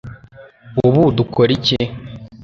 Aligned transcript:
ubu 0.87 1.03
dukora 1.17 1.51
iki 1.57 1.77